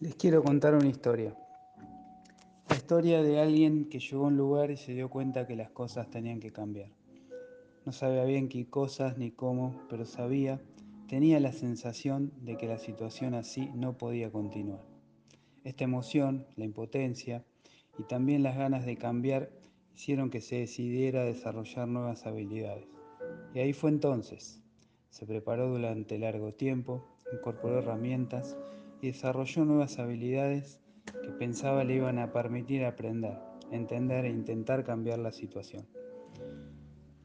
Les 0.00 0.14
quiero 0.14 0.42
contar 0.42 0.74
una 0.74 0.88
historia. 0.88 1.36
La 2.70 2.74
historia 2.74 3.22
de 3.22 3.38
alguien 3.38 3.90
que 3.90 3.98
llegó 3.98 4.24
a 4.24 4.28
un 4.28 4.36
lugar 4.38 4.70
y 4.70 4.78
se 4.78 4.94
dio 4.94 5.10
cuenta 5.10 5.46
que 5.46 5.56
las 5.56 5.70
cosas 5.72 6.08
tenían 6.08 6.40
que 6.40 6.52
cambiar. 6.52 6.88
No 7.84 7.92
sabía 7.92 8.24
bien 8.24 8.48
qué 8.48 8.66
cosas 8.66 9.18
ni 9.18 9.30
cómo, 9.30 9.78
pero 9.90 10.06
sabía, 10.06 10.58
tenía 11.06 11.38
la 11.38 11.52
sensación 11.52 12.32
de 12.40 12.56
que 12.56 12.66
la 12.66 12.78
situación 12.78 13.34
así 13.34 13.68
no 13.74 13.98
podía 13.98 14.32
continuar. 14.32 14.80
Esta 15.64 15.84
emoción, 15.84 16.46
la 16.56 16.64
impotencia 16.64 17.44
y 17.98 18.04
también 18.04 18.42
las 18.42 18.56
ganas 18.56 18.86
de 18.86 18.96
cambiar 18.96 19.50
hicieron 19.94 20.30
que 20.30 20.40
se 20.40 20.60
decidiera 20.60 21.20
a 21.20 21.26
desarrollar 21.26 21.88
nuevas 21.88 22.24
habilidades. 22.24 22.86
Y 23.52 23.58
ahí 23.58 23.74
fue 23.74 23.90
entonces. 23.90 24.62
Se 25.10 25.26
preparó 25.26 25.68
durante 25.68 26.18
largo 26.18 26.54
tiempo, 26.54 27.04
incorporó 27.34 27.80
herramientas 27.80 28.56
y 29.00 29.08
desarrolló 29.08 29.64
nuevas 29.64 29.98
habilidades 29.98 30.80
que 31.22 31.30
pensaba 31.30 31.84
le 31.84 31.96
iban 31.96 32.18
a 32.18 32.32
permitir 32.32 32.84
aprender, 32.84 33.38
entender 33.70 34.24
e 34.24 34.30
intentar 34.30 34.84
cambiar 34.84 35.18
la 35.18 35.32
situación. 35.32 35.86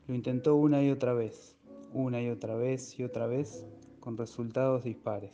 Lo 0.07 0.15
intentó 0.15 0.55
una 0.55 0.83
y 0.83 0.91
otra 0.91 1.13
vez, 1.13 1.57
una 1.93 2.21
y 2.21 2.29
otra 2.29 2.55
vez 2.55 2.99
y 2.99 3.03
otra 3.03 3.27
vez, 3.27 3.65
con 3.99 4.17
resultados 4.17 4.83
dispares. 4.83 5.31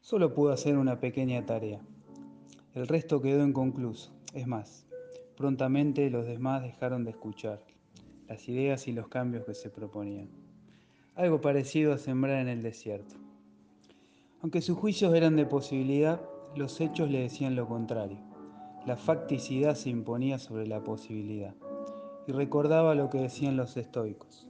Solo 0.00 0.34
pudo 0.34 0.52
hacer 0.52 0.76
una 0.76 1.00
pequeña 1.00 1.46
tarea. 1.46 1.80
El 2.74 2.88
resto 2.88 3.22
quedó 3.22 3.46
inconcluso. 3.46 4.12
Es 4.34 4.46
más, 4.46 4.86
prontamente 5.36 6.10
los 6.10 6.26
demás 6.26 6.62
dejaron 6.62 7.04
de 7.04 7.12
escuchar 7.12 7.62
las 8.26 8.48
ideas 8.48 8.88
y 8.88 8.92
los 8.92 9.08
cambios 9.08 9.44
que 9.44 9.54
se 9.54 9.70
proponían. 9.70 10.28
Algo 11.14 11.40
parecido 11.40 11.92
a 11.92 11.98
sembrar 11.98 12.40
en 12.40 12.48
el 12.48 12.62
desierto. 12.62 13.23
Aunque 14.44 14.60
sus 14.60 14.76
juicios 14.76 15.14
eran 15.14 15.36
de 15.36 15.46
posibilidad, 15.46 16.20
los 16.54 16.78
hechos 16.82 17.10
le 17.10 17.20
decían 17.20 17.56
lo 17.56 17.66
contrario. 17.66 18.18
La 18.84 18.98
facticidad 18.98 19.74
se 19.74 19.88
imponía 19.88 20.38
sobre 20.38 20.66
la 20.66 20.84
posibilidad. 20.84 21.54
Y 22.26 22.32
recordaba 22.32 22.94
lo 22.94 23.08
que 23.08 23.20
decían 23.20 23.56
los 23.56 23.78
estoicos. 23.78 24.46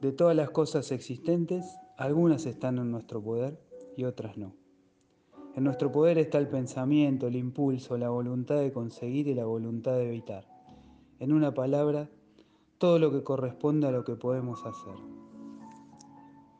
De 0.00 0.10
todas 0.10 0.34
las 0.34 0.50
cosas 0.50 0.90
existentes, 0.90 1.78
algunas 1.96 2.46
están 2.46 2.78
en 2.78 2.90
nuestro 2.90 3.22
poder 3.22 3.60
y 3.96 4.06
otras 4.06 4.36
no. 4.36 4.56
En 5.54 5.62
nuestro 5.62 5.92
poder 5.92 6.18
está 6.18 6.38
el 6.38 6.48
pensamiento, 6.48 7.28
el 7.28 7.36
impulso, 7.36 7.96
la 7.96 8.10
voluntad 8.10 8.56
de 8.56 8.72
conseguir 8.72 9.28
y 9.28 9.36
la 9.36 9.44
voluntad 9.44 9.92
de 9.92 10.08
evitar. 10.08 10.48
En 11.20 11.32
una 11.32 11.54
palabra, 11.54 12.10
todo 12.78 12.98
lo 12.98 13.12
que 13.12 13.22
corresponde 13.22 13.86
a 13.86 13.92
lo 13.92 14.02
que 14.02 14.16
podemos 14.16 14.66
hacer. 14.66 14.96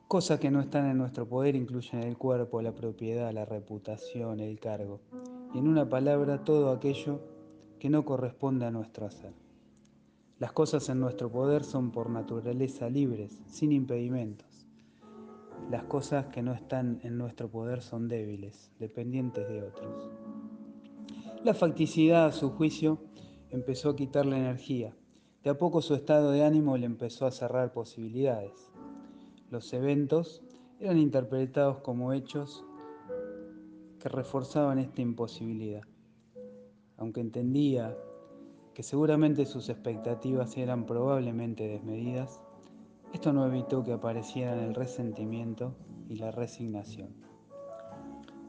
Cosas 0.09 0.39
que 0.39 0.51
no 0.51 0.61
están 0.61 0.87
en 0.87 0.99
nuestro 0.99 1.27
poder 1.27 1.57
incluyen 1.57 2.03
el 2.03 2.19
cuerpo, 2.19 2.61
la 2.61 2.75
propiedad, 2.75 3.33
la 3.33 3.47
reputación, 3.47 4.39
el 4.39 4.61
cargo. 4.61 5.01
Y 5.55 5.59
en 5.59 5.67
una 5.67 5.89
palabra, 5.89 6.45
todo 6.45 6.71
aquello 6.71 7.21
que 7.79 7.89
no 7.89 8.05
corresponde 8.05 8.67
a 8.67 8.71
nuestro 8.71 9.07
hacer. 9.07 9.33
Las 10.39 10.53
cosas 10.53 10.89
en 10.89 11.01
nuestro 11.01 11.31
poder 11.33 11.65
son 11.65 11.91
por 11.91 12.11
naturaleza 12.11 12.91
libres, 12.91 13.43
sin 13.47 13.73
impedimentos. 13.73 14.67
Las 15.71 15.85
cosas 15.85 16.27
que 16.27 16.43
no 16.43 16.53
están 16.53 17.01
en 17.03 17.17
nuestro 17.17 17.49
poder 17.49 17.81
son 17.81 18.07
débiles, 18.07 18.71
dependientes 18.79 19.49
de 19.49 19.63
otros. 19.63 20.11
La 21.43 21.55
facticidad, 21.55 22.27
a 22.27 22.33
su 22.33 22.51
juicio, 22.51 22.99
empezó 23.51 23.91
a 23.91 23.97
quitarle 23.97 24.37
energía. 24.37 24.95
De 25.43 25.51
a 25.51 25.59
poco 25.59 25.81
su 25.81 25.95
estado 25.95 26.31
de 26.31 26.45
ánimo 26.45 26.77
le 26.77 26.87
empezó 26.87 27.27
a 27.27 27.31
cerrar 27.31 27.73
posibilidades. 27.73 28.71
Los 29.55 29.73
eventos 29.73 30.43
eran 30.81 30.99
interpretados 30.99 31.79
como 31.79 32.13
hechos 32.13 32.65
que 34.01 34.09
reforzaban 34.09 34.81
esta 34.81 35.01
imposibilidad. 35.01 35.83
Aunque 36.97 37.21
entendía 37.21 37.97
que 38.75 38.83
seguramente 38.83 39.47
sus 39.47 39.69
expectativas 39.69 40.57
eran 40.57 40.87
probablemente 40.87 41.69
desmedidas, 41.69 42.41
esto 43.13 43.33
no 43.33 43.47
evitó 43.47 43.85
que 43.85 43.93
aparecieran 43.93 44.59
el 44.59 44.75
resentimiento 44.75 45.77
y 46.09 46.17
la 46.17 46.33
resignación. 46.33 47.15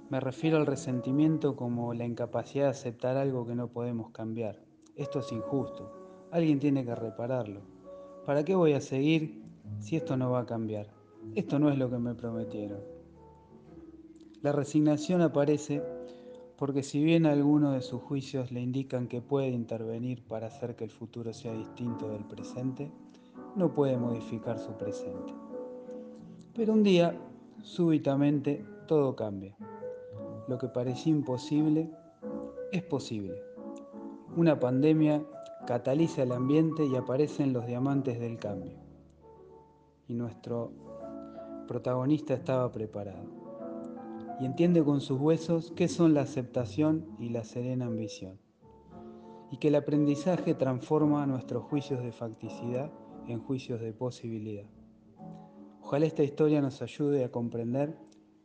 Me 0.10 0.20
refiero 0.20 0.58
al 0.58 0.66
resentimiento 0.66 1.56
como 1.56 1.94
la 1.94 2.06
incapacidad 2.06 2.64
de 2.64 2.72
aceptar 2.72 3.16
algo 3.16 3.46
que 3.46 3.54
no 3.54 3.68
podemos 3.68 4.10
cambiar. 4.10 4.60
Esto 4.96 5.20
es 5.20 5.32
injusto. 5.32 6.28
Alguien 6.32 6.60
tiene 6.60 6.84
que 6.84 6.96
repararlo. 6.96 7.62
¿Para 8.26 8.44
qué 8.44 8.56
voy 8.56 8.74
a 8.74 8.82
seguir 8.82 9.44
si 9.78 9.98
esto 9.98 10.18
no 10.18 10.32
va 10.32 10.40
a 10.40 10.46
cambiar? 10.48 10.95
Esto 11.34 11.60
no 11.60 11.70
es 11.70 11.78
lo 11.78 11.90
que 11.90 11.98
me 11.98 12.14
prometieron. 12.14 12.80
La 14.42 14.52
resignación 14.52 15.22
aparece 15.22 15.82
porque 16.58 16.84
si 16.84 17.04
bien 17.04 17.26
algunos 17.26 17.74
de 17.74 17.82
sus 17.82 18.02
juicios 18.02 18.52
le 18.52 18.62
indican 18.62 19.08
que 19.08 19.22
puede 19.22 19.50
intervenir 19.50 20.24
para 20.24 20.48
hacer 20.48 20.76
que 20.76 20.86
el 20.86 20.90
futuro 20.90 21.34
sea 21.34 21.54
distinto 21.54 22.10
del 22.10 22.24
presente, 22.24 22.92
no 23.56 23.74
puede 23.74 23.98
modificar 23.98 24.58
su 24.60 24.72
presente. 24.74 25.34
Pero 26.54 26.74
un 26.74 26.84
día, 26.84 27.20
súbitamente, 27.64 28.66
todo 28.88 29.16
cambia. 29.16 29.56
Lo 30.48 30.58
que 30.58 30.68
parecía 30.68 31.12
imposible 31.12 31.90
es 32.72 32.84
posible. 32.84 33.42
Una 34.38 34.60
pandemia 34.60 35.26
cataliza 35.66 36.24
el 36.24 36.32
ambiente 36.32 36.86
y 36.86 36.96
aparecen 36.96 37.52
los 37.52 37.66
diamantes 37.66 38.20
del 38.20 38.38
cambio. 38.38 38.78
Y 40.08 40.14
nuestro 40.14 40.72
protagonista 41.66 42.34
estaba 42.34 42.72
preparado. 42.72 43.26
Y 44.40 44.46
entiende 44.46 44.84
con 44.84 45.02
sus 45.02 45.20
huesos 45.20 45.74
qué 45.76 45.88
son 45.88 46.14
la 46.14 46.22
aceptación 46.22 47.06
y 47.20 47.30
la 47.30 47.44
serena 47.44 47.86
ambición. 47.86 48.40
Y 49.52 49.58
que 49.58 49.70
el 49.70 49.76
aprendizaje 49.76 50.54
transforma 50.54 51.26
nuestros 51.26 51.64
juicios 51.64 52.04
de 52.04 52.12
facticidad 52.12 52.92
en 53.28 53.40
juicios 53.40 53.80
de 53.82 53.94
posibilidad. 53.94 54.70
Ojalá 55.82 56.06
esta 56.06 56.24
historia 56.24 56.62
nos 56.62 56.82
ayude 56.82 57.24
a 57.24 57.32
comprender 57.32 57.96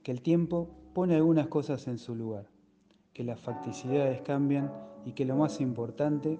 que 0.02 0.12
el 0.12 0.22
tiempo 0.22 0.68
pone 0.94 1.16
algunas 1.16 1.48
cosas 1.48 1.88
en 1.88 1.98
su 1.98 2.14
lugar, 2.14 2.50
que 3.12 3.24
las 3.24 3.40
facticidades 3.40 4.20
cambian 4.22 4.72
y 5.04 5.12
que 5.12 5.24
lo 5.24 5.36
más 5.36 5.60
importante 5.60 6.38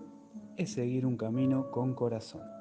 es 0.56 0.72
seguir 0.72 1.06
un 1.06 1.16
camino 1.16 1.70
con 1.70 1.94
corazón. 1.94 2.59